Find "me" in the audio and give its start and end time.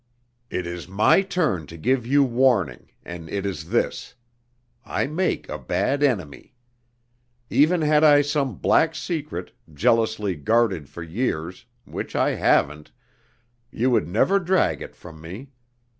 15.21-15.51